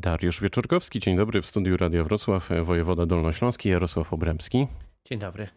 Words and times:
Dariusz 0.00 0.40
Wieczorkowski, 0.40 1.00
dzień 1.00 1.16
dobry 1.16 1.42
w 1.42 1.46
studiu 1.46 1.76
Radia 1.76 2.04
Wrocław, 2.04 2.50
wojewoda 2.62 3.06
dolnośląski 3.06 3.68
Jarosław 3.68 4.12
Obremski. 4.12 4.66
Dzień 5.04 5.18
dobry. 5.18 5.48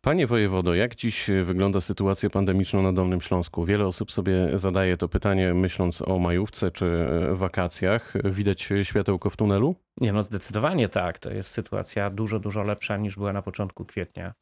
Panie 0.00 0.26
wojewodo, 0.26 0.74
jak 0.74 0.94
dziś 0.94 1.30
wygląda 1.44 1.80
sytuacja 1.80 2.30
pandemiczna 2.30 2.82
na 2.82 2.92
Dolnym 2.92 3.20
Śląsku? 3.20 3.64
Wiele 3.64 3.86
osób 3.86 4.12
sobie 4.12 4.58
zadaje 4.58 4.96
to 4.96 5.08
pytanie, 5.08 5.54
myśląc 5.54 6.02
o 6.02 6.18
majówce 6.18 6.70
czy 6.70 7.06
wakacjach. 7.32 8.14
Widać 8.24 8.68
światełko 8.82 9.30
w 9.30 9.36
tunelu? 9.36 9.74
Nie 10.00 10.12
no, 10.12 10.22
zdecydowanie 10.22 10.88
tak. 10.88 11.18
To 11.18 11.30
jest 11.30 11.50
sytuacja 11.50 12.10
dużo, 12.10 12.38
dużo 12.38 12.62
lepsza 12.62 12.96
niż 12.96 13.16
była 13.16 13.32
na 13.32 13.42
początku 13.42 13.84
kwietnia. 13.84 14.34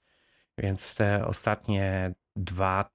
Więc 0.58 0.94
te 0.94 1.26
ostatnie 1.26 2.14
dwa, 2.36 2.90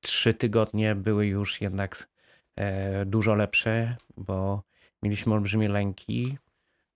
trzy 0.00 0.34
tygodnie 0.34 0.94
były 0.94 1.26
już 1.26 1.60
jednak 1.60 2.08
e, 2.56 3.06
dużo 3.06 3.34
lepsze, 3.34 3.96
bo 4.16 4.62
mieliśmy 5.06 5.34
olbrzymie 5.34 5.68
lęki, 5.68 6.38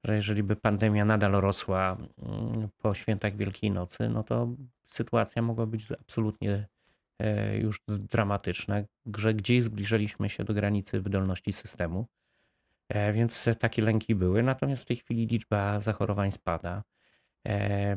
że 0.05 0.17
jeżeli 0.17 0.43
by 0.43 0.57
pandemia 0.57 1.05
nadal 1.05 1.33
rosła 1.33 1.97
mm, 2.23 2.69
po 2.79 2.95
świętach 2.95 3.37
Wielkiej 3.37 3.71
Nocy, 3.71 4.09
no 4.09 4.23
to 4.23 4.49
sytuacja 4.87 5.43
mogła 5.43 5.67
być 5.67 5.93
absolutnie 5.93 6.69
e, 7.19 7.59
już 7.59 7.81
dramatyczna, 7.89 8.83
że 9.17 9.35
gdzieś 9.35 9.63
zbliżaliśmy 9.63 10.31
się 10.31 10.45
do 10.45 10.55
granicy 10.55 11.01
wydolności 11.01 11.53
systemu. 11.53 12.07
E, 12.89 13.13
więc 13.13 13.47
takie 13.59 13.83
lęki 13.83 14.15
były. 14.15 14.43
Natomiast 14.43 14.83
w 14.83 14.87
tej 14.87 14.97
chwili 14.97 15.27
liczba 15.27 15.81
zachorowań 15.81 16.33
spada. 16.33 16.83
E, 17.49 17.97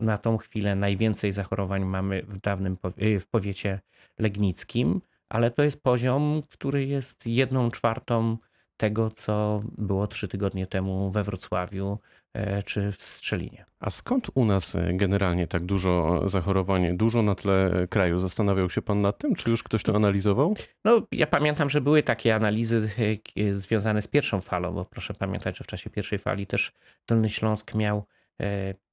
na 0.00 0.18
tą 0.18 0.36
chwilę 0.36 0.76
najwięcej 0.76 1.32
zachorowań 1.32 1.84
mamy 1.84 2.22
w 2.22 2.40
dawnym 2.40 2.76
w 3.20 3.26
powiecie 3.26 3.80
legnickim, 4.18 5.00
ale 5.28 5.50
to 5.50 5.62
jest 5.62 5.82
poziom, 5.82 6.42
który 6.50 6.86
jest 6.86 7.26
jedną 7.26 7.70
czwartą 7.70 8.36
tego, 8.80 9.10
co 9.10 9.62
było 9.78 10.06
trzy 10.06 10.28
tygodnie 10.28 10.66
temu 10.66 11.10
we 11.10 11.24
Wrocławiu 11.24 11.98
e, 12.34 12.62
czy 12.62 12.92
w 12.92 13.02
Strzelinie. 13.02 13.64
A 13.80 13.90
skąd 13.90 14.30
u 14.34 14.44
nas 14.44 14.74
e, 14.74 14.94
generalnie 14.94 15.46
tak 15.46 15.64
dużo 15.64 16.22
zachorowań, 16.28 16.96
dużo 16.96 17.22
na 17.22 17.34
tle 17.34 17.86
kraju? 17.90 18.18
Zastanawiał 18.18 18.70
się 18.70 18.82
pan 18.82 19.00
nad 19.00 19.18
tym? 19.18 19.34
Czy 19.34 19.50
już 19.50 19.62
ktoś 19.62 19.82
to 19.82 19.96
analizował? 19.96 20.56
No, 20.84 21.02
ja 21.12 21.26
pamiętam, 21.26 21.70
że 21.70 21.80
były 21.80 22.02
takie 22.02 22.34
analizy 22.34 22.90
e, 23.36 23.54
związane 23.54 24.02
z 24.02 24.08
pierwszą 24.08 24.40
falą, 24.40 24.72
bo 24.72 24.84
proszę 24.84 25.14
pamiętać, 25.14 25.58
że 25.58 25.64
w 25.64 25.66
czasie 25.66 25.90
pierwszej 25.90 26.18
fali 26.18 26.46
też 26.46 26.72
Dolny 27.08 27.28
Śląsk 27.28 27.74
miał 27.74 28.04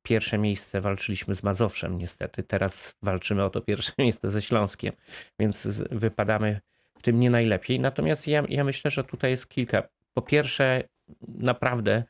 pierwsze 0.03 0.37
miejsce, 0.37 0.81
walczyliśmy 0.81 1.35
z 1.35 1.43
Mazowszem 1.43 1.97
niestety. 1.97 2.43
Teraz 2.43 2.95
walczymy 3.01 3.43
o 3.43 3.49
to 3.49 3.61
pierwsze 3.61 3.91
miejsce 4.03 4.31
ze 4.31 4.41
Śląskiem, 4.41 4.93
więc 5.39 5.67
wypadamy 5.91 6.61
w 6.97 7.01
tym 7.01 7.19
nie 7.19 7.29
najlepiej. 7.29 7.79
Natomiast 7.79 8.27
ja, 8.27 8.43
ja 8.49 8.63
myślę, 8.63 8.91
że 8.91 9.03
tutaj 9.03 9.31
jest 9.31 9.49
kilka. 9.49 9.83
Po 10.13 10.21
pierwsze, 10.21 10.83
naprawdę 11.27 12.03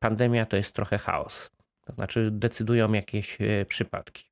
pandemia 0.00 0.46
to 0.46 0.56
jest 0.56 0.74
trochę 0.74 0.98
chaos. 0.98 1.50
To 1.86 1.92
znaczy 1.92 2.30
decydują 2.32 2.92
jakieś 2.92 3.40
e, 3.40 3.64
przypadki. 3.64 4.24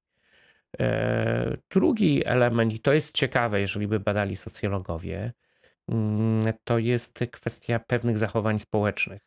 E, 0.80 1.56
drugi 1.70 2.26
element, 2.26 2.74
i 2.74 2.78
to 2.80 2.92
jest 2.92 3.14
ciekawe, 3.14 3.60
jeżeli 3.60 3.88
by 3.88 4.00
badali 4.00 4.36
socjologowie, 4.36 5.32
mm, 5.88 6.52
to 6.64 6.78
jest 6.78 7.24
kwestia 7.30 7.78
pewnych 7.78 8.18
zachowań 8.18 8.58
społecznych, 8.58 9.22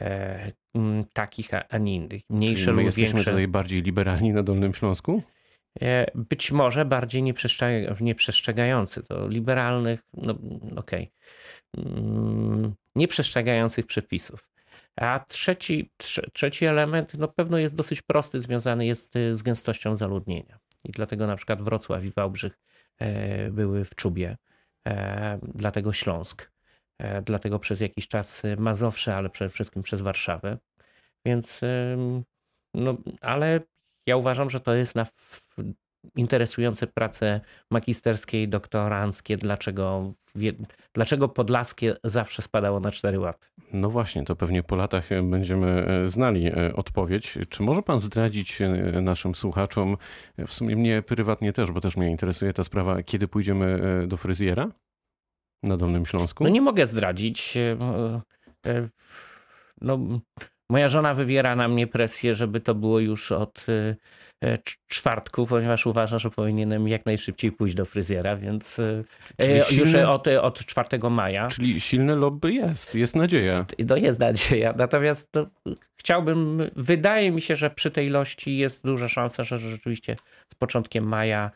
e, 0.00 0.52
takich, 1.12 1.48
a 1.68 1.78
nie 1.78 1.94
innych. 1.94 2.22
Mniejsze 2.30 2.64
Czyli 2.64 2.76
my 2.76 2.82
lub 2.82 2.86
jesteśmy 2.86 3.14
większe. 3.14 3.30
tutaj 3.30 3.48
bardziej 3.48 3.82
liberalni 3.82 4.32
na 4.32 4.42
Dolnym 4.42 4.74
Śląsku? 4.74 5.22
E, 5.82 6.06
być 6.14 6.52
może 6.52 6.84
bardziej 6.84 7.22
nieprzestrzegający 8.00 9.02
to 9.02 9.28
liberalnych, 9.28 10.00
no 10.12 10.38
okej, 10.76 11.12
okay, 11.76 11.84
mm, 11.86 12.74
nieprzestrzegających 12.94 13.86
przepisów. 13.86 14.48
A 14.96 15.24
trzeci, 15.28 15.90
trzeci 16.32 16.66
element, 16.66 17.14
no 17.14 17.28
pewno 17.28 17.58
jest 17.58 17.74
dosyć 17.74 18.02
prosty, 18.02 18.40
związany 18.40 18.86
jest 18.86 19.16
y, 19.16 19.34
z 19.34 19.42
gęstością 19.42 19.96
zaludnienia. 19.96 20.58
I 20.84 20.92
dlatego 20.92 21.26
na 21.26 21.36
przykład 21.36 21.62
Wrocław 21.62 22.04
i 22.04 22.10
Wałbrzych 22.10 22.58
e, 22.98 23.50
były 23.50 23.84
w 23.84 23.94
czubie, 23.94 24.36
e, 24.88 25.38
dlatego 25.42 25.92
Śląsk, 25.92 26.54
dlatego 27.24 27.58
przez 27.58 27.80
jakiś 27.80 28.08
czas 28.08 28.42
Mazowsze, 28.58 29.16
ale 29.16 29.30
przede 29.30 29.48
wszystkim 29.48 29.82
przez 29.82 30.00
Warszawę. 30.00 30.58
Więc, 31.26 31.60
no, 32.74 32.96
ale 33.20 33.60
ja 34.06 34.16
uważam, 34.16 34.50
że 34.50 34.60
to 34.60 34.74
jest 34.74 34.94
na 34.94 35.06
interesujące 36.16 36.86
prace 36.86 37.40
magisterskie 37.70 38.42
i 38.42 38.48
doktoranckie, 38.48 39.36
dlaczego, 39.36 40.12
dlaczego 40.94 41.28
Podlaskie 41.28 41.96
zawsze 42.04 42.42
spadało 42.42 42.80
na 42.80 42.90
cztery 42.90 43.18
łapy. 43.18 43.46
No 43.72 43.90
właśnie, 43.90 44.24
to 44.24 44.36
pewnie 44.36 44.62
po 44.62 44.76
latach 44.76 45.08
będziemy 45.22 45.66
e, 45.66 46.08
znali 46.08 46.46
e, 46.46 46.76
odpowiedź. 46.76 47.38
Czy 47.48 47.62
może 47.62 47.82
pan 47.82 48.00
zdradzić 48.00 48.62
e, 48.62 48.68
naszym 49.00 49.34
słuchaczom, 49.34 49.96
w 50.46 50.52
sumie 50.52 50.76
mnie 50.76 51.02
prywatnie 51.02 51.52
też, 51.52 51.72
bo 51.72 51.80
też 51.80 51.96
mnie 51.96 52.10
interesuje 52.10 52.52
ta 52.52 52.64
sprawa, 52.64 53.02
kiedy 53.02 53.28
pójdziemy 53.28 53.80
do 54.06 54.16
fryzjera 54.16 54.68
na 55.62 55.76
Dolnym 55.76 56.06
Śląsku? 56.06 56.44
No 56.44 56.50
nie 56.50 56.60
mogę 56.60 56.86
zdradzić. 56.86 57.58
No, 59.80 59.98
Moja 60.74 60.88
żona 60.88 61.14
wywiera 61.14 61.56
na 61.56 61.68
mnie 61.68 61.86
presję, 61.86 62.34
żeby 62.34 62.60
to 62.60 62.74
było 62.74 62.98
już 62.98 63.32
od 63.32 63.68
y, 63.68 63.96
e, 64.44 64.58
czwartku, 64.88 65.46
ponieważ 65.46 65.86
uważa, 65.86 66.18
że 66.18 66.30
powinienem 66.30 66.88
jak 66.88 67.06
najszybciej 67.06 67.52
pójść 67.52 67.74
do 67.74 67.84
fryzjera, 67.84 68.36
więc 68.36 68.78
y, 68.78 69.04
e, 69.38 69.58
już 69.58 69.68
silny, 69.68 70.08
od, 70.08 70.28
od 70.28 70.58
4 70.58 71.10
maja. 71.10 71.48
Czyli 71.48 71.80
silne 71.80 72.14
lobby 72.14 72.52
jest, 72.52 72.94
jest 72.94 73.16
nadzieja. 73.16 73.66
No 73.88 73.96
jest 73.96 74.20
nadzieja, 74.20 74.74
natomiast 74.76 75.32
to 75.32 75.46
chciałbym, 75.96 76.62
wydaje 76.76 77.30
mi 77.30 77.40
się, 77.40 77.56
że 77.56 77.70
przy 77.70 77.90
tej 77.90 78.06
ilości 78.06 78.56
jest 78.56 78.84
duża 78.84 79.08
szansa, 79.08 79.44
że 79.44 79.58
rzeczywiście 79.58 80.16
z 80.48 80.54
początkiem 80.54 81.04
maja 81.04 81.50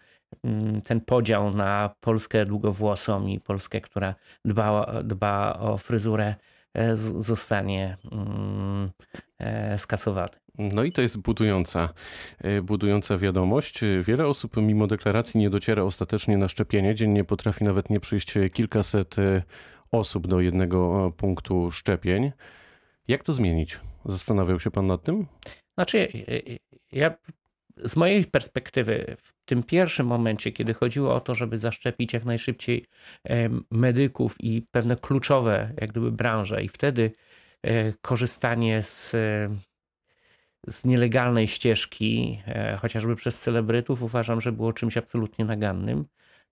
mm, 0.45 0.81
ten 0.81 1.01
podział 1.01 1.51
na 1.51 1.91
Polskę 2.01 2.45
długowłosą 2.45 3.27
i 3.27 3.41
Polskę, 3.41 3.81
która 3.81 4.15
dba, 4.45 5.03
dba 5.05 5.59
o 5.61 5.79
fryzurę 5.79 6.35
zostanie 6.95 7.97
mm, 8.13 8.91
e, 9.39 9.79
skasowany. 9.79 10.29
No 10.59 10.85
i 10.85 10.93
to 10.93 11.03
jest 11.03 11.19
budująca, 11.19 11.89
e, 12.39 12.63
budująca 12.63 13.19
wiadomość. 13.19 13.81
Wiele 14.03 14.27
osób 14.27 14.57
mimo 14.57 14.87
deklaracji 14.87 15.41
nie 15.41 15.51
dociera 15.51 15.83
ostatecznie 15.83 16.39
na 16.39 16.49
szczepienie. 16.49 16.95
Dziennie 16.95 17.25
potrafi 17.25 17.65
nawet 17.65 17.91
nie 17.91 18.01
przyjść 18.01 18.35
kilkaset 18.53 19.17
osób 19.93 20.27
do 20.27 20.41
jednego 20.41 21.13
punktu 21.17 21.73
szczepień. 21.73 22.33
Jak 23.09 23.25
to 23.25 23.33
zmienić? 23.33 23.81
Zastanawiał 24.05 24.61
się 24.61 24.71
pan 24.71 24.87
nad 24.87 25.03
tym? 25.03 25.27
Znaczy, 25.75 26.09
ja 26.93 27.15
z 27.85 27.97
mojej 27.97 28.25
perspektywy, 28.25 29.17
w 29.19 29.33
tym 29.45 29.63
pierwszym 29.63 30.07
momencie, 30.07 30.53
kiedy 30.53 30.75
chodziło 30.75 31.15
o 31.15 31.21
to, 31.21 31.35
żeby 31.35 31.59
zaszczepić 31.59 32.13
jak 32.13 32.25
najszybciej 32.25 32.85
medyków 33.71 34.37
i 34.41 34.63
pewne 34.71 34.97
kluczowe, 34.97 35.73
jak 35.81 35.91
gdyby, 35.91 36.13
branże, 36.13 36.63
i 36.63 36.69
wtedy 36.69 37.13
e, 37.63 37.93
korzystanie 37.93 38.83
z, 38.83 39.17
z 40.67 40.85
nielegalnej 40.85 41.49
ścieżki, 41.49 42.43
e, 42.47 42.77
chociażby 42.77 43.17
przez 43.17 43.41
celebrytów, 43.41 44.03
uważam, 44.03 44.41
że 44.41 44.53
było 44.53 44.73
czymś 44.73 44.97
absolutnie 44.97 45.45
nagannym. 45.45 46.05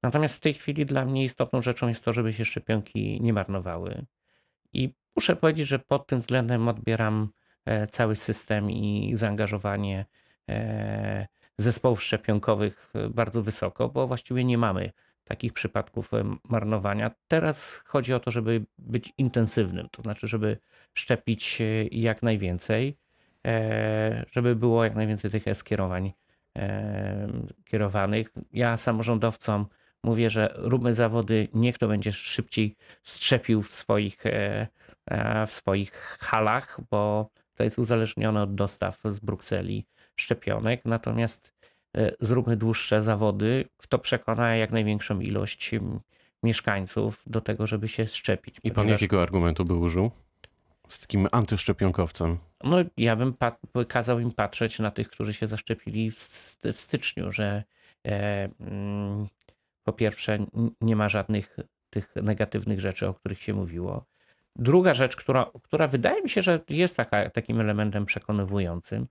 Natomiast 0.03 0.36
w 0.36 0.41
tej 0.41 0.54
chwili 0.54 0.86
dla 0.86 1.04
mnie 1.04 1.25
istotną 1.25 1.62
rzeczą 1.62 1.88
jest 1.88 2.04
to, 2.04 2.12
żeby 2.12 2.32
się 2.32 2.44
szczepionki 2.44 3.20
nie 3.22 3.32
marnowały. 3.32 4.06
I 4.72 4.94
muszę 5.16 5.36
powiedzieć, 5.36 5.69
że 5.69 5.78
pod 5.78 6.06
tym 6.06 6.19
względem 6.19 6.69
odbieram 6.69 7.28
e, 7.65 7.86
cały 7.86 8.16
system 8.16 8.70
i 8.70 9.10
zaangażowanie 9.15 10.04
E, 10.04 10.25
zespołów 11.58 12.02
szczepionkowych 12.02 12.90
e, 12.94 13.08
bardzo 13.08 13.42
wysoko, 13.42 13.88
bo 13.88 14.06
właściwie 14.06 14.44
nie 14.44 14.58
mamy 14.58 14.92
takich 15.24 15.52
przypadków 15.52 16.14
e, 16.14 16.36
marnowania. 16.48 17.10
Teraz 17.28 17.82
chodzi 17.86 18.14
o 18.14 18.20
to, 18.20 18.30
żeby 18.30 18.64
być 18.78 19.12
intensywnym, 19.18 19.88
to 19.90 20.02
znaczy, 20.02 20.26
żeby 20.26 20.58
szczepić 20.94 21.62
jak 21.91 22.22
najwięcej, 22.22 22.98
żeby 24.30 24.56
było 24.56 24.84
jak 24.84 24.94
najwięcej 24.94 25.30
tych 25.30 25.44
skierowań 25.54 26.12
kierowanych. 27.65 28.32
Ja 28.53 28.76
samorządowcom 28.76 29.66
mówię, 30.03 30.30
że 30.30 30.54
róbmy 30.54 30.94
zawody, 30.94 31.48
niech 31.54 31.78
to 31.78 31.88
będzie 31.88 32.12
szybciej 32.12 32.76
strzepił 33.03 33.62
w 33.62 33.72
swoich, 33.72 34.24
w 35.47 35.53
swoich 35.53 36.16
halach, 36.21 36.80
bo 36.91 37.30
to 37.56 37.64
jest 37.64 37.78
uzależnione 37.78 38.42
od 38.42 38.54
dostaw 38.54 39.00
z 39.04 39.20
Brukseli 39.20 39.86
szczepionek, 40.16 40.80
natomiast 40.84 41.53
e, 41.97 42.12
zróbmy 42.20 42.56
dłuższe 42.56 43.03
zawody, 43.03 43.68
kto 43.76 43.98
przekona 43.98 44.56
jak 44.56 44.70
największą 44.70 45.20
ilość 45.20 45.70
mieszkańców 46.42 47.22
do 47.26 47.41
tego, 47.41 47.66
żeby 47.66 47.88
się 47.88 48.06
szczepić. 48.06 48.56
I 48.64 48.70
pan 48.70 48.88
jakiego 48.88 49.22
argumentu 49.22 49.64
by 49.64 49.74
użył? 49.74 50.10
Z 50.88 50.98
takim 50.98 51.28
antyszczepionkowcem. 51.32 52.38
No, 52.64 52.76
ja 52.97 53.16
bym 53.16 53.34
kazał 53.88 54.20
im 54.20 54.32
patrzeć 54.32 54.78
na 54.78 54.91
tych, 54.91 55.09
którzy 55.09 55.34
się 55.34 55.47
zaszczepili 55.47 56.10
w, 56.10 56.16
w 56.62 56.80
styczniu, 56.80 57.32
że 57.32 57.64
e, 58.06 58.48
mm, 58.60 59.26
po 59.84 59.92
pierwsze 59.92 60.38
nie 60.80 60.97
ma 60.97 61.09
żadnych 61.09 61.56
tych 61.91 62.14
negatywnych 62.16 62.80
rzeczy, 62.80 63.09
o 63.09 63.14
których 63.14 63.42
się 63.42 63.54
mówiło. 63.54 64.04
Druga 64.58 64.94
rzecz, 64.94 65.16
która, 65.16 65.50
która 65.62 65.88
wydaje 65.88 66.22
mi 66.22 66.30
się, 66.30 66.42
że 66.42 66.60
jest 66.70 66.97
taka, 66.97 67.30
takim 67.30 67.60
elementem 67.60 68.06
przekonywującym. 68.06 69.06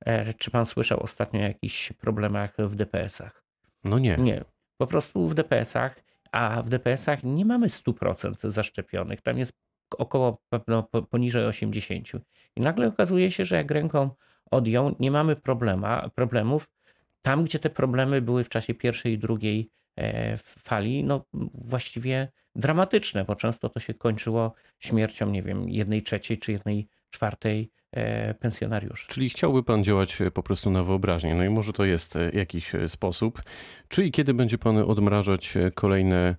E, 0.00 0.34
Czy 0.34 0.50
pan 0.50 0.66
słyszał 0.66 1.00
ostatnio 1.02 1.40
o 1.40 1.42
jakichś 1.42 1.92
problemach 1.92 2.54
w 2.58 2.76
DPS-ach? 2.76 3.42
No 3.84 3.98
nie. 3.98 4.16
Nie. 4.16 4.44
Po 4.76 4.86
prostu 4.86 5.28
w 5.28 5.34
DPS-ach, 5.34 5.96
a 6.32 6.62
w 6.62 6.68
DPS-ach 6.68 7.24
nie 7.24 7.44
mamy 7.44 7.66
100% 7.68 8.50
zaszczepionych. 8.50 9.22
Tam 9.22 9.38
jest 9.38 9.52
około 9.98 10.42
po- 10.90 11.02
poniżej 11.02 11.44
80. 11.46 12.12
I 12.56 12.60
nagle 12.60 12.86
okazuje 12.86 13.30
się, 13.30 13.44
że 13.44 13.56
jak 13.56 13.70
ręką 13.70 14.10
odjął, 14.50 14.96
nie 15.00 15.10
mamy 15.10 15.36
problema, 15.36 16.10
problemów. 16.14 16.68
Tam, 17.22 17.44
gdzie 17.44 17.58
te 17.58 17.70
problemy 17.70 18.22
były 18.22 18.44
w 18.44 18.48
czasie 18.48 18.74
pierwszej 18.74 19.12
i 19.12 19.18
drugiej 19.18 19.70
fali, 20.36 21.04
no 21.04 21.24
właściwie 21.54 22.28
dramatyczne, 22.54 23.24
bo 23.24 23.36
często 23.36 23.68
to 23.68 23.80
się 23.80 23.94
kończyło 23.94 24.54
śmiercią, 24.78 25.30
nie 25.30 25.42
wiem, 25.42 25.68
jednej 25.68 26.02
trzeciej 26.02 26.38
czy 26.38 26.52
jednej 26.52 26.88
czwartej 27.10 27.70
e, 27.92 28.34
pensjonariuszy. 28.34 29.08
Czyli 29.08 29.28
chciałby 29.28 29.62
pan 29.62 29.84
działać 29.84 30.20
e, 30.20 30.30
po 30.30 30.42
prostu 30.42 30.70
na 30.70 30.82
wyobraźnię. 30.82 31.34
No 31.34 31.44
i 31.44 31.48
może 31.48 31.72
to 31.72 31.84
jest 31.84 32.16
e, 32.16 32.30
jakiś 32.30 32.74
e, 32.74 32.88
sposób. 32.88 33.42
Czy 33.88 34.04
i 34.04 34.10
kiedy 34.10 34.34
będzie 34.34 34.58
pan 34.58 34.78
odmrażać 34.78 35.56
e, 35.56 35.70
kolejne 35.70 36.36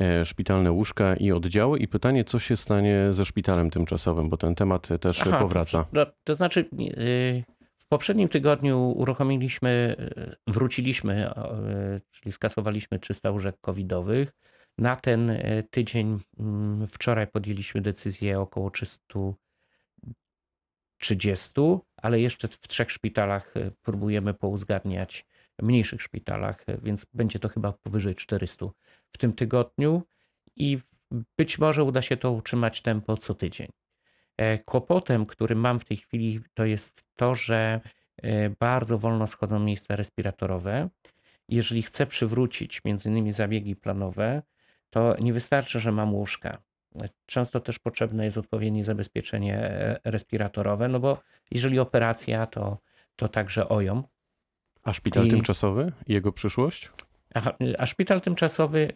e, 0.00 0.24
szpitalne 0.24 0.72
łóżka 0.72 1.16
i 1.16 1.32
oddziały? 1.32 1.78
I 1.78 1.88
pytanie, 1.88 2.24
co 2.24 2.38
się 2.38 2.56
stanie 2.56 3.06
ze 3.10 3.24
szpitalem 3.24 3.70
tymczasowym, 3.70 4.28
bo 4.28 4.36
ten 4.36 4.54
temat 4.54 4.90
e, 4.90 4.98
też 4.98 5.20
e, 5.20 5.24
Aha, 5.28 5.38
powraca. 5.38 5.86
No, 5.92 6.06
to 6.24 6.34
znaczy, 6.34 6.68
yy, 6.78 7.44
w 7.84 7.88
poprzednim 7.88 8.28
tygodniu 8.28 8.92
uruchomiliśmy, 8.96 9.96
yy, 9.98 10.36
wróciliśmy, 10.46 11.34
yy, 11.36 12.00
czyli 12.10 12.32
skasowaliśmy 12.32 12.98
300 12.98 13.30
łóżek 13.30 13.56
covidowych. 13.60 14.32
Na 14.78 14.96
ten 14.96 15.28
yy, 15.28 15.62
tydzień 15.70 16.18
mm, 16.38 16.86
wczoraj 16.86 17.26
podjęliśmy 17.26 17.80
decyzję 17.80 18.40
około 18.40 18.70
330, 18.70 21.52
ale 21.96 22.20
jeszcze 22.20 22.48
w 22.48 22.68
trzech 22.68 22.90
szpitalach 22.90 23.54
próbujemy 23.82 24.34
pouzgadniać, 24.34 25.26
mniejszych 25.62 26.02
szpitalach, 26.02 26.64
więc 26.82 27.06
będzie 27.14 27.38
to 27.38 27.48
chyba 27.48 27.72
powyżej 27.72 28.14
400 28.14 28.66
w 29.12 29.18
tym 29.18 29.32
tygodniu 29.32 30.02
i 30.56 30.78
być 31.38 31.58
może 31.58 31.84
uda 31.84 32.02
się 32.02 32.16
to 32.16 32.32
utrzymać 32.32 32.82
tempo 32.82 33.16
co 33.16 33.34
tydzień. 33.34 33.68
E, 34.36 34.58
Kłopotem, 34.58 35.26
który 35.26 35.54
mam 35.54 35.80
w 35.80 35.84
tej 35.84 35.96
chwili, 35.96 36.40
to 36.54 36.64
jest 36.64 37.04
to, 37.16 37.34
że 37.34 37.80
e, 38.22 38.50
bardzo 38.50 38.98
wolno 38.98 39.26
schodzą 39.26 39.58
miejsca 39.58 39.96
respiratorowe. 39.96 40.88
Jeżeli 41.48 41.82
chcę 41.82 42.06
przywrócić 42.06 42.84
między 42.84 43.08
innymi 43.08 43.32
zabiegi 43.32 43.76
planowe, 43.76 44.42
to 44.90 45.16
nie 45.20 45.32
wystarczy, 45.32 45.80
że 45.80 45.92
mam 45.92 46.14
łóżka. 46.14 46.58
Często 47.26 47.60
też 47.60 47.78
potrzebne 47.78 48.24
jest 48.24 48.38
odpowiednie 48.38 48.84
zabezpieczenie 48.84 49.58
e, 49.58 50.00
respiratorowe, 50.04 50.88
no 50.88 51.00
bo 51.00 51.18
jeżeli 51.50 51.78
operacja, 51.78 52.46
to, 52.46 52.78
to 53.16 53.28
także 53.28 53.68
OJOM. 53.68 54.04
A 54.82 54.92
szpital 54.92 55.26
I- 55.26 55.30
tymczasowy 55.30 55.92
i 56.06 56.12
jego 56.12 56.32
przyszłość? 56.32 56.90
A, 57.34 57.52
a 57.78 57.86
szpital 57.86 58.20
tymczasowy, 58.20 58.92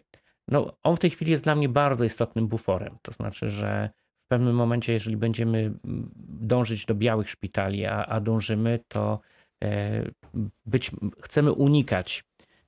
no 0.47 0.77
on 0.83 0.95
w 0.95 0.99
tej 0.99 1.09
chwili 1.09 1.31
jest 1.31 1.43
dla 1.43 1.55
mnie 1.55 1.69
bardzo 1.69 2.05
istotnym 2.05 2.47
buforem. 2.47 2.97
To 3.01 3.11
znaczy, 3.11 3.49
że 3.49 3.89
pewnym 4.29 4.55
momencie, 4.55 4.93
jeżeli 4.93 5.17
będziemy 5.17 5.73
dążyć 6.41 6.85
do 6.85 6.95
białych 6.95 7.29
szpitali, 7.29 7.85
a, 7.85 8.05
a 8.05 8.19
dążymy, 8.19 8.79
to 8.87 9.19
e, 9.63 10.03
być, 10.65 10.91
chcemy 11.21 11.51
unikać 11.51 12.23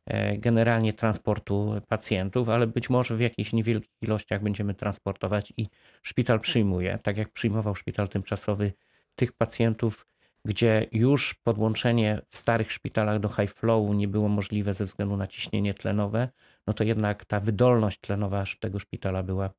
e, 0.06 0.38
generalnie 0.38 0.94
transportu 0.94 1.82
pacjentów, 1.88 2.50
ale 2.50 2.68
być 2.68 2.90
może 2.90 3.16
w 3.16 3.20
jakichś 3.20 3.54
niewielkich 3.54 3.92
ilościach 4.02 4.44
będziemy 4.44 4.74
transportować 4.74 5.54
i 5.58 5.68
szpital 6.04 6.40
przyjmuje, 6.40 7.00
tak 7.04 7.18
jak 7.18 7.30
przyjmował 7.30 7.76
szpital 7.76 8.10
tymczasowy 8.10 8.74
tych 9.16 9.32
pacjentów, 9.32 10.08
gdzie 10.46 10.88
już 10.92 11.34
podłączenie 11.34 12.22
w 12.30 12.38
starych 12.38 12.72
szpitalach 12.72 13.20
do 13.20 13.30
high 13.30 13.52
flowu 13.52 13.94
nie 13.94 14.08
było 14.08 14.30
możliwe 14.30 14.74
ze 14.74 14.86
względu 14.86 15.18
na 15.18 15.28
ciśnienie 15.28 15.74
tlenowe, 15.74 16.30
no 16.68 16.74
to 16.74 16.84
jednak 16.84 17.26
ta 17.26 17.40
wydolność 17.40 18.00
tlenowa 18.00 18.44
tego 18.60 18.80
szpitala 18.80 19.24
była 19.24 19.50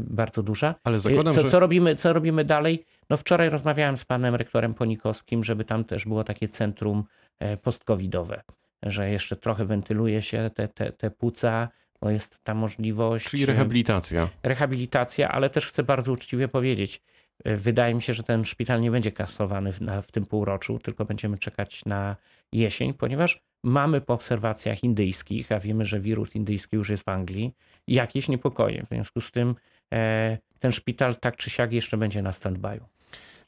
bardzo 0.00 0.42
duża. 0.42 0.74
Ale 0.84 1.00
zakładam, 1.00 1.34
co, 1.34 1.40
że... 1.40 1.48
co, 1.48 1.60
robimy, 1.60 1.96
co 1.96 2.12
robimy 2.12 2.44
dalej? 2.44 2.84
No 3.10 3.16
wczoraj 3.16 3.50
rozmawiałem 3.50 3.96
z 3.96 4.04
panem 4.04 4.34
rektorem 4.34 4.74
Ponikowskim, 4.74 5.44
żeby 5.44 5.64
tam 5.64 5.84
też 5.84 6.04
było 6.04 6.24
takie 6.24 6.48
centrum 6.48 7.04
e, 7.38 7.56
postcovidowe, 7.56 8.42
że 8.82 9.10
jeszcze 9.10 9.36
trochę 9.36 9.64
wentyluje 9.64 10.22
się 10.22 10.50
te, 10.54 10.68
te, 10.68 10.92
te 10.92 11.10
płuca, 11.10 11.68
bo 12.00 12.10
jest 12.10 12.38
ta 12.42 12.54
możliwość. 12.54 13.30
Czyli 13.30 13.42
e, 13.42 13.46
rehabilitacja. 13.46 14.28
rehabilitacja, 14.42 15.28
ale 15.28 15.50
też 15.50 15.66
chcę 15.66 15.82
bardzo 15.82 16.12
uczciwie 16.12 16.48
powiedzieć, 16.48 17.02
y, 17.46 17.56
wydaje 17.56 17.94
mi 17.94 18.02
się, 18.02 18.14
że 18.14 18.22
ten 18.22 18.44
szpital 18.44 18.80
nie 18.80 18.90
będzie 18.90 19.12
kasowany 19.12 19.72
w, 19.72 19.80
na, 19.80 20.02
w 20.02 20.12
tym 20.12 20.26
półroczu, 20.26 20.78
tylko 20.78 21.04
będziemy 21.04 21.38
czekać 21.38 21.84
na 21.84 22.16
jesień, 22.52 22.94
ponieważ 22.94 23.40
mamy 23.64 24.00
po 24.00 24.14
obserwacjach 24.14 24.84
indyjskich, 24.84 25.52
a 25.52 25.60
wiemy, 25.60 25.84
że 25.84 26.00
wirus 26.00 26.36
indyjski 26.36 26.76
już 26.76 26.88
jest 26.88 27.04
w 27.04 27.08
Anglii, 27.08 27.54
jakieś 27.88 28.28
niepokoje. 28.28 28.82
W 28.86 28.88
związku 28.88 29.20
z 29.20 29.30
tym 29.30 29.54
e, 29.94 30.38
ten 30.58 30.72
szpital 30.72 31.16
tak 31.16 31.36
czy 31.36 31.50
siak 31.50 31.72
jeszcze 31.72 31.96
będzie 31.96 32.22
na 32.22 32.30
stand-by'u. 32.30 32.80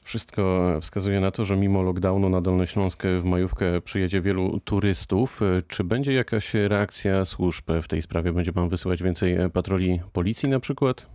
Wszystko 0.01 0.73
wskazuje 0.81 1.19
na 1.19 1.31
to, 1.31 1.45
że 1.45 1.57
mimo 1.57 1.81
lockdownu 1.81 2.29
na 2.29 2.41
Dolny 2.41 2.67
Śląsk 2.67 3.03
w 3.19 3.23
majówkę 3.23 3.81
przyjedzie 3.81 4.21
wielu 4.21 4.59
turystów. 4.59 5.41
Czy 5.67 5.83
będzie 5.83 6.13
jakaś 6.13 6.53
reakcja 6.53 7.25
służb 7.25 7.71
w 7.83 7.87
tej 7.87 8.01
sprawie? 8.01 8.33
Będzie 8.33 8.53
pan 8.53 8.69
wysyłać 8.69 9.03
więcej 9.03 9.37
patroli 9.53 9.99
policji 10.13 10.49
na 10.49 10.59
przykład? 10.59 11.09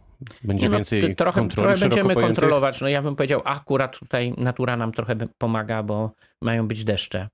Będzie 0.45 0.69
no, 0.69 0.77
więcej 0.77 1.17
trochę, 1.17 1.41
kontroli 1.41 1.75
trochę 1.75 1.89
będziemy 1.89 2.15
pojętych? 2.15 2.27
kontrolować. 2.27 2.81
No 2.81 2.89
ja 2.89 3.03
bym 3.03 3.17
powiedział, 3.17 3.43
akurat 3.45 3.99
tutaj 3.99 4.35
natura 4.37 4.77
nam 4.77 4.93
trochę 4.93 5.17
pomaga, 5.39 5.83
bo 5.83 6.11
mają 6.43 6.69
być 6.69 6.85
deszcze. 6.85 7.29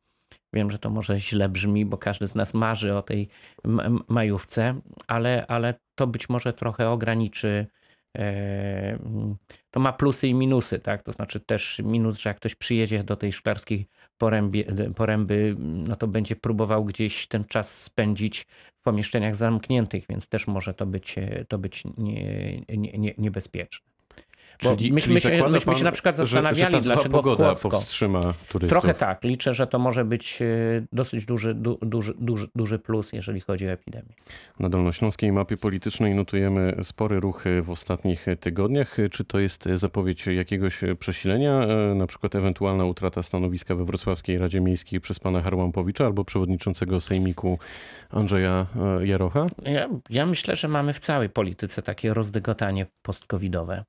Wiem, 0.54 0.70
że 0.70 0.78
to 0.78 0.90
może 0.90 1.20
źle 1.20 1.48
brzmi, 1.48 1.84
bo 1.84 1.98
każdy 1.98 2.28
z 2.28 2.34
nas 2.34 2.54
marzy 2.54 2.94
o 2.94 3.02
tej 3.02 3.28
majówce, 4.08 4.80
ale, 5.06 5.46
ale 5.46 5.74
to 5.94 6.06
być 6.06 6.28
może 6.28 6.52
trochę 6.52 6.90
ograniczy. 6.90 7.66
e, 8.18 8.98
To 9.70 9.80
ma 9.80 9.92
plusy 9.92 10.28
i 10.28 10.34
minusy, 10.34 10.78
tak? 10.80 11.02
To 11.02 11.12
znaczy 11.12 11.40
też 11.40 11.82
minus, 11.84 12.18
że 12.18 12.30
jak 12.30 12.36
ktoś 12.36 12.54
przyjedzie 12.54 13.04
do 13.04 13.16
tej 13.16 13.32
szklarskiej 13.32 13.88
porębie, 14.18 14.64
poręby, 14.96 15.56
no 15.58 15.96
to 15.96 16.06
będzie 16.06 16.36
próbował 16.36 16.84
gdzieś 16.84 17.26
ten 17.28 17.44
czas 17.44 17.82
spędzić 17.82 18.46
w 18.80 18.82
pomieszczeniach 18.82 19.36
zamkniętych, 19.36 20.04
więc 20.08 20.28
też 20.28 20.46
może 20.46 20.74
to 20.74 20.86
być, 20.86 21.18
e, 21.18 21.44
to 21.48 21.58
być 21.58 21.82
nie, 21.98 22.60
nie, 22.68 22.98
nie, 22.98 23.14
niebezpieczne. 23.18 23.93
Bo 24.62 24.76
myśmy, 24.90 25.20
się, 25.20 25.28
zakłada 25.30 25.48
myśmy 25.48 25.72
się 25.72 25.78
pan, 25.78 25.84
na 25.84 25.92
przykład 25.92 26.16
że- 26.16 26.24
że 26.24 26.30
zastanawiali, 26.30 26.74
ta 26.74 26.80
zła 26.80 26.94
dlaczego 26.94 27.16
pogoda 27.18 27.44
Kłodzko. 27.46 27.70
powstrzyma 27.70 28.20
turystów. 28.48 28.68
Trochę 28.68 28.94
tak, 28.94 29.24
liczę, 29.24 29.54
że 29.54 29.66
to 29.66 29.78
może 29.78 30.04
być 30.04 30.42
e, 30.42 30.46
dosyć 30.92 31.24
duży, 31.24 31.54
du, 31.54 31.78
duży, 31.82 32.14
duży, 32.18 32.48
duży 32.54 32.78
plus, 32.78 33.12
jeżeli 33.12 33.40
chodzi 33.40 33.68
o 33.68 33.70
epidemię. 33.70 34.14
Na 34.60 34.68
dolnośląskiej 34.68 35.32
mapie 35.32 35.56
politycznej 35.56 36.14
notujemy 36.14 36.76
spory 36.82 37.20
ruchy 37.20 37.62
w 37.62 37.70
ostatnich 37.70 38.26
tygodniach. 38.40 38.96
Czy 39.10 39.24
to 39.24 39.38
jest 39.38 39.68
zapowiedź 39.74 40.26
jakiegoś 40.26 40.80
przesilenia, 40.98 41.52
e, 41.60 41.94
na 41.94 42.06
przykład 42.06 42.34
ewentualna 42.34 42.84
utrata 42.84 43.22
stanowiska 43.22 43.74
we 43.74 43.84
Wrocławskiej 43.84 44.38
Radzie 44.38 44.60
Miejskiej 44.60 45.00
przez 45.00 45.20
pana 45.20 45.42
Harłampowicza 45.42 46.04
albo 46.06 46.24
przewodniczącego 46.24 47.00
Sejmiku 47.00 47.58
Andrzeja 48.10 48.66
e, 49.00 49.06
Jarocha? 49.06 49.46
Ja, 49.62 49.88
ja 50.10 50.26
myślę, 50.26 50.56
że 50.56 50.68
mamy 50.68 50.92
w 50.92 50.98
całej 50.98 51.28
polityce 51.30 51.82
takie 51.82 52.14
rozdygotanie 52.14 52.86
postcovidowe. 53.02 53.84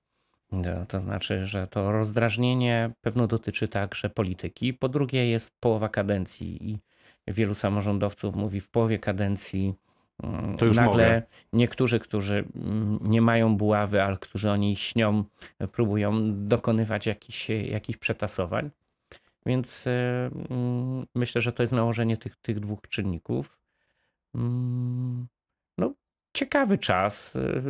To 0.87 0.99
znaczy, 0.99 1.45
że 1.45 1.67
to 1.67 1.91
rozdrażnienie 1.91 2.91
pewno 3.01 3.27
dotyczy 3.27 3.67
także 3.67 4.09
polityki. 4.09 4.73
Po 4.73 4.89
drugie 4.89 5.29
jest 5.29 5.59
połowa 5.59 5.89
kadencji 5.89 6.71
i 6.71 6.79
wielu 7.27 7.53
samorządowców 7.53 8.35
mówi 8.35 8.59
w 8.59 8.69
połowie 8.69 8.99
kadencji 8.99 9.73
mm, 10.23 10.57
To 10.57 10.65
już 10.65 10.77
nagle 10.77 10.91
mogę. 10.91 11.21
niektórzy, 11.53 11.99
którzy 11.99 12.45
mm, 12.55 12.99
nie 13.01 13.21
mają 13.21 13.57
buławy, 13.57 14.03
ale 14.03 14.17
którzy 14.17 14.51
o 14.51 14.55
niej 14.55 14.75
śnią, 14.75 15.23
próbują 15.71 16.13
dokonywać 16.47 17.07
jakichś, 17.07 17.49
jakichś 17.49 17.99
przetasowań. 17.99 18.69
Więc 19.45 19.87
e, 19.87 20.29
mm, 20.49 21.05
myślę, 21.15 21.41
że 21.41 21.51
to 21.51 21.63
jest 21.63 21.73
nałożenie 21.73 22.17
tych, 22.17 22.35
tych 22.35 22.59
dwóch 22.59 22.81
czynników. 22.89 23.59
No, 25.77 25.93
ciekawy 26.33 26.77
czas, 26.77 27.35
y, 27.35 27.61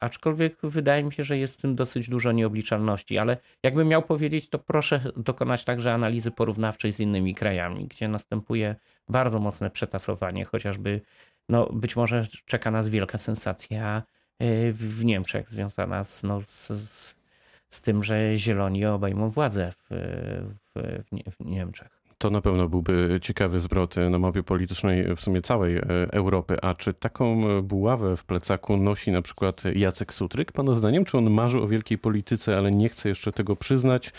aczkolwiek 0.00 0.58
wydaje 0.62 1.04
mi 1.04 1.12
się, 1.12 1.24
że 1.24 1.38
jest 1.38 1.58
w 1.58 1.60
tym 1.60 1.76
dosyć 1.76 2.08
dużo 2.08 2.32
nieobliczalności, 2.32 3.18
ale 3.18 3.36
jakbym 3.62 3.88
miał 3.88 4.02
powiedzieć, 4.02 4.48
to 4.48 4.58
proszę 4.58 5.12
dokonać 5.16 5.64
także 5.64 5.92
analizy 5.94 6.30
porównawczej 6.30 6.92
z 6.92 7.00
innymi 7.00 7.34
krajami, 7.34 7.86
gdzie 7.86 8.08
następuje 8.08 8.76
bardzo 9.08 9.40
mocne 9.40 9.70
przetasowanie, 9.70 10.44
chociażby 10.44 11.00
no, 11.48 11.66
być 11.66 11.96
może 11.96 12.26
czeka 12.46 12.70
nas 12.70 12.88
wielka 12.88 13.18
sensacja 13.18 14.02
y, 14.42 14.72
w 14.72 15.04
Niemczech 15.04 15.48
związana 15.50 16.04
z, 16.04 16.22
no, 16.22 16.40
z, 16.40 16.68
z 17.68 17.82
tym, 17.82 18.02
że 18.04 18.36
zieloni 18.36 18.86
obejmą 18.86 19.30
władzę 19.30 19.72
w, 19.72 19.86
w, 20.74 21.02
w 21.08 21.12
Nie- 21.12 21.30
w 21.30 21.40
Niemczech. 21.40 21.97
To 22.18 22.30
na 22.30 22.40
pewno 22.40 22.68
byłby 22.68 23.18
ciekawy 23.22 23.60
zwrot 23.60 23.96
na 23.96 24.18
mapie 24.18 24.42
politycznej 24.42 25.16
w 25.16 25.20
sumie 25.20 25.42
całej 25.42 25.76
e, 25.76 25.82
Europy. 26.12 26.56
A 26.62 26.74
czy 26.74 26.94
taką 26.94 27.42
buławę 27.62 28.16
w 28.16 28.24
plecaku 28.24 28.76
nosi 28.76 29.10
na 29.12 29.22
przykład 29.22 29.62
Jacek 29.74 30.14
Sutryk? 30.14 30.52
Pana 30.52 30.74
zdaniem, 30.74 31.04
czy 31.04 31.18
on 31.18 31.30
marzy 31.30 31.60
o 31.60 31.68
wielkiej 31.68 31.98
polityce, 31.98 32.58
ale 32.58 32.70
nie 32.70 32.88
chce 32.88 33.08
jeszcze 33.08 33.32
tego 33.32 33.56
przyznać? 33.56 34.12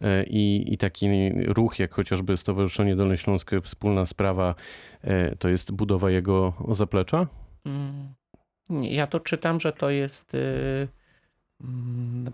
E, 0.00 0.24
I, 0.24 0.74
i 0.74 0.78
taki 0.78 1.08
ruch, 1.46 1.78
jak 1.78 1.94
chociażby 1.94 2.36
Stowarzyszenie 2.36 2.96
Dolny 2.96 3.16
Śląsk 3.16 3.50
Wspólna 3.62 4.06
Sprawa, 4.06 4.54
e, 5.02 5.36
to 5.36 5.48
jest 5.48 5.72
budowa 5.72 6.10
jego 6.10 6.52
zaplecza? 6.70 7.26
Mm, 7.66 8.14
Ja 8.82 9.06
to 9.06 9.20
czytam, 9.20 9.60
że 9.60 9.72
to 9.72 9.90
jest. 9.90 10.34
y, 10.34 10.88
mm, 11.60 12.32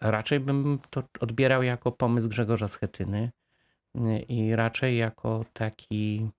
Raczej 0.00 0.40
bym 0.40 0.78
to 0.90 1.02
odbierał 1.20 1.62
jako 1.62 1.92
pomysł 1.92 2.28
Grzegorza 2.28 2.68
Schetyny 2.68 3.30
i 4.28 4.56
raczej 4.56 4.96
jako 4.96 5.44
taki 5.52 6.30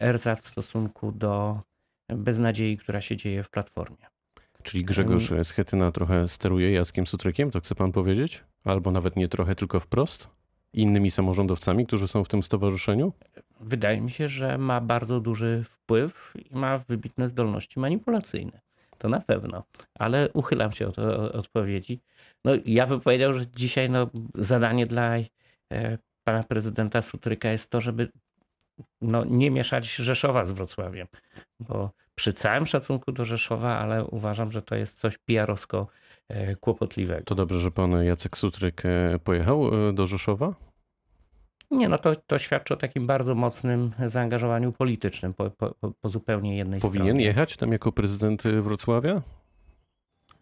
ersatz 0.00 0.42
w 0.42 0.48
stosunku 0.48 1.12
do 1.12 1.60
beznadziei, 2.08 2.76
która 2.76 3.00
się 3.00 3.16
dzieje 3.16 3.42
w 3.42 3.50
platformie. 3.50 4.06
Czyli 4.62 4.84
Grzegorz 4.84 5.32
Schetyna 5.42 5.92
trochę 5.92 6.28
steruje 6.28 6.72
Jackiem 6.72 7.06
Sutrykiem, 7.06 7.50
to 7.50 7.60
chce 7.60 7.74
pan 7.74 7.92
powiedzieć? 7.92 8.44
Albo 8.64 8.90
nawet 8.90 9.16
nie 9.16 9.28
trochę, 9.28 9.54
tylko 9.54 9.80
wprost? 9.80 10.28
Innymi 10.72 11.10
samorządowcami, 11.10 11.86
którzy 11.86 12.08
są 12.08 12.24
w 12.24 12.28
tym 12.28 12.42
stowarzyszeniu? 12.42 13.12
Wydaje 13.60 14.00
mi 14.00 14.10
się, 14.10 14.28
że 14.28 14.58
ma 14.58 14.80
bardzo 14.80 15.20
duży 15.20 15.64
wpływ 15.64 16.34
i 16.50 16.54
ma 16.54 16.78
wybitne 16.78 17.28
zdolności 17.28 17.80
manipulacyjne. 17.80 18.60
To 18.98 19.08
na 19.08 19.20
pewno, 19.20 19.62
ale 19.94 20.28
uchylam 20.32 20.72
się 20.72 20.88
od 20.88 20.98
od 20.98 21.34
odpowiedzi. 21.34 22.00
No, 22.44 22.52
ja 22.66 22.86
bym 22.86 23.00
powiedział, 23.00 23.32
że 23.32 23.46
dzisiaj 23.46 23.90
no, 23.90 24.10
zadanie 24.34 24.86
dla 24.86 25.16
e, 25.72 25.98
pana 26.28 26.44
prezydenta 26.44 27.02
Sutryka 27.02 27.50
jest 27.50 27.70
to, 27.70 27.80
żeby 27.80 28.08
no, 29.00 29.24
nie 29.24 29.50
mieszać 29.50 29.94
Rzeszowa 29.94 30.44
z 30.44 30.50
Wrocławiem, 30.50 31.06
bo 31.60 31.90
przy 32.14 32.32
całym 32.32 32.66
szacunku 32.66 33.12
do 33.12 33.24
Rzeszowa, 33.24 33.78
ale 33.78 34.04
uważam, 34.04 34.52
że 34.52 34.62
to 34.62 34.74
jest 34.74 34.98
coś 35.00 35.18
PR-owsko 35.18 35.86
e, 36.28 36.56
kłopotliwego. 36.56 37.24
To 37.24 37.34
dobrze, 37.34 37.60
że 37.60 37.70
pan 37.70 38.04
Jacek 38.04 38.38
Sutryk 38.38 38.82
e, 38.86 39.18
pojechał 39.24 39.88
e, 39.88 39.92
do 39.92 40.06
Rzeszowa? 40.06 40.54
Nie, 41.70 41.88
no 41.88 41.98
to, 41.98 42.16
to 42.16 42.38
świadczy 42.38 42.74
o 42.74 42.76
takim 42.76 43.06
bardzo 43.06 43.34
mocnym 43.34 43.90
zaangażowaniu 44.06 44.72
politycznym 44.72 45.34
po, 45.34 45.50
po, 45.50 45.74
po 46.00 46.08
zupełnie 46.08 46.56
jednej 46.56 46.80
Powinien 46.80 47.06
stronie. 47.06 47.24
jechać 47.24 47.56
tam 47.56 47.72
jako 47.72 47.92
prezydent 47.92 48.42
Wrocławia? 48.42 49.22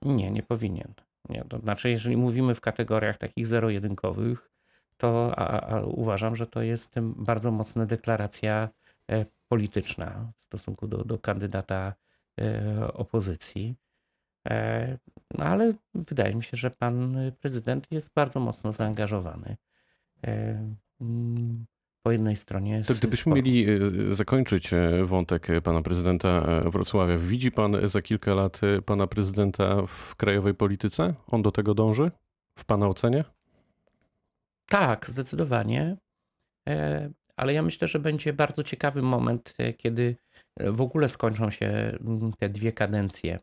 Nie, 0.02 0.30
nie 0.30 0.42
powinien. 0.42 0.94
Nie, 1.28 1.44
to 1.48 1.58
znaczy, 1.58 1.90
jeżeli 1.90 2.16
mówimy 2.16 2.54
w 2.54 2.60
kategoriach 2.60 3.18
takich 3.18 3.46
zero-jedynkowych, 3.46 4.55
to 4.96 5.32
a, 5.38 5.60
a 5.60 5.80
uważam, 5.80 6.36
że 6.36 6.46
to 6.46 6.62
jest 6.62 6.90
tym 6.92 7.14
bardzo 7.18 7.50
mocna 7.50 7.86
deklaracja 7.86 8.68
e, 9.10 9.26
polityczna 9.48 10.32
w 10.42 10.46
stosunku 10.46 10.86
do, 10.88 11.04
do 11.04 11.18
kandydata 11.18 11.94
e, 12.40 12.92
opozycji. 12.92 13.74
E, 14.48 14.98
No 15.38 15.44
ale 15.44 15.72
wydaje 15.94 16.34
mi 16.34 16.42
się, 16.42 16.56
że 16.56 16.70
pan 16.70 17.16
prezydent 17.40 17.86
jest 17.90 18.14
bardzo 18.14 18.40
mocno 18.40 18.72
zaangażowany. 18.72 19.56
Mm, 21.00 21.66
Po 22.02 22.12
jednej 22.12 22.36
stronie. 22.36 22.82
To 22.84 22.94
gdybyśmy 22.94 23.30
sporu. 23.30 23.36
mieli 23.36 23.66
zakończyć 24.14 24.70
wątek 25.04 25.46
pana 25.62 25.82
prezydenta 25.82 26.46
Wrocławia, 26.70 27.18
widzi 27.18 27.52
pan 27.52 27.88
za 27.88 28.02
kilka 28.02 28.34
lat 28.34 28.60
pana 28.86 29.06
prezydenta 29.06 29.86
w 29.86 30.16
krajowej 30.16 30.54
polityce? 30.54 31.14
On 31.26 31.42
do 31.42 31.52
tego 31.52 31.74
dąży? 31.74 32.10
W 32.58 32.64
pana 32.64 32.88
ocenie? 32.88 33.24
Tak, 34.76 35.10
zdecydowanie. 35.10 35.96
E, 36.68 37.10
Ale 37.36 37.52
ja 37.52 37.62
myślę, 37.62 37.88
że 37.88 37.98
będzie 37.98 38.32
bardzo 38.32 38.62
ciekawy 38.62 39.02
moment, 39.02 39.54
e, 39.58 39.72
kiedy 39.72 40.16
e, 40.56 40.70
w 40.72 40.80
ogóle 40.80 41.08
skończą 41.08 41.50
się 41.50 41.66
mm, 41.66 42.32
te 42.38 42.48
dwie 42.48 42.72
kadencje. 42.72 43.38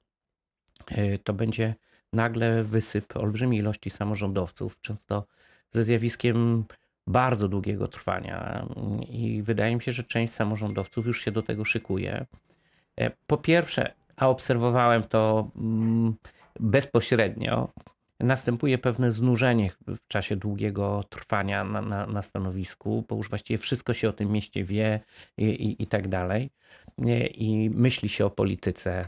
To 1.24 1.34
będzie 1.34 1.76
nagle 2.14 2.64
wysyp 2.64 3.18
olbrzymiej 3.18 3.60
ilości 3.60 3.90
samorządowców, 3.90 4.82
często 4.82 5.26
ze 5.70 5.84
zjawiskiem 5.84 6.66
bardzo 7.08 7.48
długiego 7.48 7.88
trwania. 7.88 8.68
I 9.10 9.42
wydaje 9.44 9.76
mi 9.76 9.82
się, 9.82 9.92
że 9.92 10.04
część 10.04 10.34
samorządowców 10.34 11.06
już 11.06 11.22
się 11.22 11.32
do 11.32 11.42
tego 11.44 11.66
szykuje. 11.66 12.26
Po 13.28 13.38
pierwsze, 13.38 13.94
a 14.16 14.30
obserwowałem 14.30 15.04
to 15.04 15.50
mm, 15.56 16.16
bezpośrednio, 16.60 17.70
następuje 18.24 18.78
pewne 18.78 19.12
znużenie 19.12 19.72
w 19.88 20.08
czasie 20.08 20.36
długiego 20.36 21.04
trwania 21.10 21.64
na, 21.64 21.82
na, 21.82 22.06
na 22.06 22.22
stanowisku, 22.22 23.06
bo 23.10 23.16
już 23.16 23.30
właściwie 23.30 23.58
wszystko 23.58 23.94
się 23.94 24.10
o 24.10 24.14
tym 24.14 24.32
mieście 24.32 24.64
wie 24.64 25.00
i, 25.38 25.46
i, 25.46 25.84
i 25.84 25.88
tak 25.88 26.08
dalej. 26.08 26.50
I 27.34 27.70
myśli 27.74 28.10
się 28.10 28.26
o 28.26 28.30
polityce. 28.30 29.08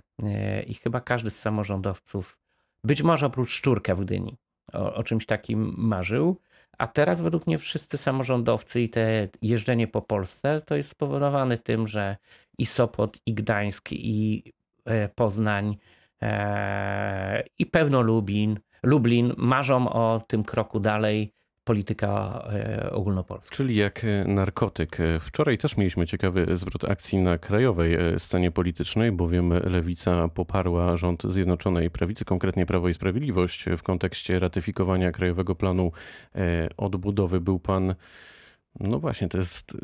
I 0.68 0.74
chyba 0.74 1.02
każdy 1.02 1.30
z 1.30 1.40
samorządowców, 1.40 2.38
być 2.84 3.02
może 3.04 3.26
oprócz 3.26 3.50
Szczurka 3.50 3.96
w 3.96 4.02
Gdyni, 4.02 4.38
o, 4.74 4.94
o 4.94 5.04
czymś 5.04 5.26
takim 5.26 5.74
marzył. 5.78 6.40
A 6.78 6.88
teraz 6.88 7.22
według 7.22 7.48
mnie 7.48 7.58
wszyscy 7.58 7.98
samorządowcy 7.98 8.82
i 8.82 8.90
te 8.90 9.28
jeżdżenie 9.42 9.88
po 9.88 10.02
Polsce 10.02 10.62
to 10.66 10.76
jest 10.76 10.90
spowodowane 10.90 11.58
tym, 11.58 11.88
że 11.88 12.18
i 12.58 12.66
Sopot, 12.66 13.18
i 13.26 13.34
Gdańsk, 13.34 13.92
i 13.92 14.44
e, 14.86 15.10
Poznań, 15.10 15.78
e, 16.22 17.44
i 17.60 17.66
pewno 17.66 18.02
Lubin, 18.02 18.60
Lublin 18.86 19.34
marzą 19.38 19.90
o 19.90 20.22
tym 20.28 20.44
kroku 20.44 20.80
dalej, 20.80 21.32
polityka 21.66 22.44
e, 22.54 22.92
ogólnopolska. 22.92 23.56
Czyli 23.56 23.76
jak 23.76 24.04
e, 24.04 24.26
narkotyk. 24.28 25.00
E, 25.00 25.20
Wczoraj 25.20 25.58
też 25.58 25.78
mieliśmy 25.78 26.08
ciekawy 26.08 26.58
zwrot 26.58 26.84
akcji 26.84 27.18
na 27.18 27.38
krajowej 27.38 27.98
scenie 28.18 28.52
politycznej, 28.52 29.12
bowiem 29.12 29.50
Lewica 29.50 30.28
poparła 30.28 30.98
rząd 30.98 31.24
Zjednoczonej 31.24 31.92
Prawicy, 31.92 32.26
konkretnie 32.26 32.66
Prawo 32.66 32.90
i 32.90 32.94
Sprawiedliwość 32.94 33.66
w 33.78 33.84
kontekście 33.84 34.40
ratyfikowania 34.40 35.12
Krajowego 35.12 35.56
Planu 35.56 35.92
Odbudowy. 36.78 37.42
Był 37.42 37.60
pan, 37.60 37.96
no 38.80 39.00
właśnie, 39.00 39.30
to 39.30 39.38
jest, 39.38 39.78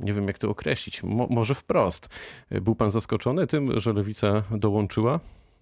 nie 0.00 0.12
wiem 0.12 0.28
jak 0.28 0.38
to 0.38 0.50
określić, 0.50 1.02
Mo, 1.02 1.26
może 1.30 1.54
wprost. 1.54 2.08
Był 2.50 2.74
pan 2.74 2.90
zaskoczony 2.90 3.46
tym, 3.46 3.80
że 3.80 3.92
Lewica 3.92 4.42
dołączyła 4.50 5.20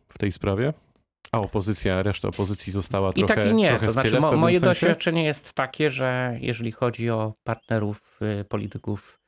w 0.09 0.19
tej 0.19 0.33
sprawie? 0.33 0.73
A 1.33 1.41
opozycja, 1.41 2.03
reszta 2.03 2.29
opozycji 2.29 2.73
została 2.73 3.11
I 3.11 3.13
trochę, 3.15 3.35
tak 3.35 3.47
i 3.47 3.55
nie. 3.55 3.79
To 3.79 3.93
znaczy, 3.93 4.21
mo, 4.21 4.37
moje 4.37 4.55
sensie? 4.55 4.71
doświadczenie 4.71 5.25
jest 5.25 5.53
takie, 5.53 5.91
że 5.91 6.39
jeżeli 6.41 6.73
chodzi 6.73 7.11
o 7.11 7.35
partnerów, 7.45 8.21
y, 8.41 8.45
polityków 8.45 9.21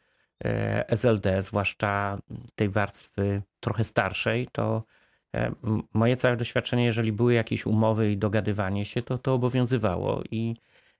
y, 0.44 0.48
SLD, 0.88 1.42
zwłaszcza 1.42 2.18
tej 2.54 2.68
warstwy 2.68 3.42
trochę 3.60 3.84
starszej, 3.84 4.48
to 4.52 4.82
e, 5.34 5.52
moje 5.94 6.16
całe 6.16 6.36
doświadczenie, 6.36 6.84
jeżeli 6.84 7.12
były 7.12 7.34
jakieś 7.34 7.66
umowy 7.66 8.12
i 8.12 8.16
dogadywanie 8.16 8.84
się, 8.84 9.02
to 9.02 9.18
to 9.18 9.34
obowiązywało. 9.34 10.22
I 10.30 10.56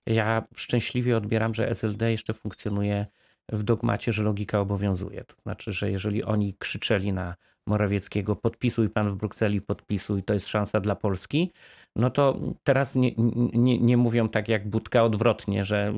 ja 0.07 0.43
szczęśliwie 0.55 1.17
odbieram, 1.17 1.55
że 1.55 1.69
SLD 1.71 2.11
jeszcze 2.11 2.35
funkcjonuje 2.35 3.07
w 3.53 3.63
dogmacie, 3.63 4.13
że 4.13 4.23
logika 4.23 4.61
obowiązuje. 4.61 5.25
To 5.25 5.35
znaczy, 5.43 5.73
że 5.73 5.91
jeżeli 5.91 6.25
oni 6.25 6.55
krzyczeli 6.59 7.13
na 7.13 7.35
Morawieckiego, 7.66 8.37
podpisuj 8.37 8.90
pan 8.90 9.11
w 9.11 9.16
Brukseli, 9.16 9.61
podpisuj, 9.61 10.23
to 10.23 10.35
jest 10.35 10.49
szansa 10.49 10.81
dla 10.81 10.95
Polski, 10.95 11.52
no 11.97 12.11
to 12.11 12.38
teraz 12.62 12.95
nie, 12.95 13.12
nie, 13.52 13.78
nie 13.78 13.97
mówią 13.97 14.28
tak 14.28 14.49
jak 14.49 14.69
Budka 14.69 15.04
odwrotnie, 15.04 15.64
że 15.64 15.95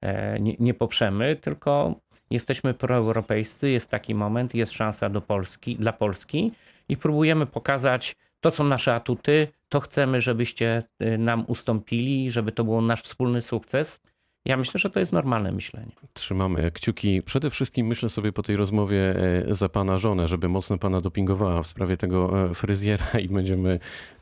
e, 0.00 0.40
nie, 0.40 0.56
nie 0.58 0.74
poprzemy, 0.74 1.36
tylko 1.36 2.00
jesteśmy 2.30 2.74
proeuropejscy, 2.74 3.70
jest 3.70 3.90
taki 3.90 4.14
moment, 4.14 4.54
jest 4.54 4.72
szansa 4.72 5.08
do 5.08 5.20
Polski, 5.20 5.76
dla 5.76 5.92
Polski 5.92 6.52
i 6.88 6.96
próbujemy 6.96 7.46
pokazać, 7.46 8.16
to 8.40 8.50
są 8.50 8.64
nasze 8.64 8.94
atuty, 8.94 9.48
to 9.68 9.80
chcemy, 9.80 10.20
żebyście 10.20 10.82
y, 11.02 11.18
nam 11.18 11.44
ustąpili, 11.48 12.30
żeby 12.30 12.52
to 12.52 12.64
był 12.64 12.82
nasz 12.82 13.02
wspólny 13.02 13.42
sukces. 13.42 14.00
Ja 14.44 14.56
myślę, 14.56 14.80
że 14.80 14.90
to 14.90 14.98
jest 14.98 15.12
normalne 15.12 15.52
myślenie. 15.52 15.92
Trzymamy 16.12 16.70
kciuki. 16.70 17.22
Przede 17.22 17.50
wszystkim 17.50 17.86
myślę 17.86 18.08
sobie 18.08 18.32
po 18.32 18.42
tej 18.42 18.56
rozmowie 18.56 19.14
e, 19.48 19.54
za 19.54 19.68
pana 19.68 19.98
żonę, 19.98 20.28
żeby 20.28 20.48
mocno 20.48 20.78
pana 20.78 21.00
dopingowała 21.00 21.62
w 21.62 21.66
sprawie 21.66 21.96
tego 21.96 22.50
e, 22.50 22.54
fryzjera 22.54 23.06
i 23.20 23.28
będziemy 23.28 23.78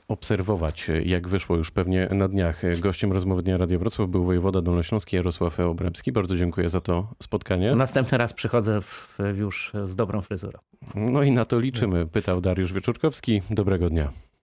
obserwować, 0.09 0.91
e, 0.91 1.03
jak 1.03 1.29
wyszło 1.29 1.57
już 1.57 1.71
pewnie 1.71 2.09
na 2.11 2.29
dniach. 2.29 2.63
Gościem 2.81 3.13
rozmowy 3.13 3.43
Dnia 3.43 3.57
Radia 3.57 3.79
Wrocław 3.79 4.09
był 4.09 4.25
wojewoda 4.25 4.63
dolnośląski 4.63 5.17
Jarosław 5.17 5.61
Obremski. 5.61 6.13
Bardzo 6.13 6.37
dziękuję 6.37 6.69
za 6.69 6.81
to 6.81 7.09
spotkanie. 7.23 7.75
Następny 7.75 8.19
raz 8.19 8.33
przychodzę 8.33 8.81
w, 8.81 9.19
już 9.37 9.73
z 9.85 9.97
dobrą 9.97 10.23
fryzurą. 10.23 10.59
No 10.95 11.23
i 11.23 11.33
na 11.33 11.45
to 11.45 11.61
liczymy, 11.61 12.07
pytał 12.07 12.41
Dariusz 12.41 12.73
Wieczorkowski. 12.73 13.43
Dobrego 13.51 13.91
dnia. 13.91 14.13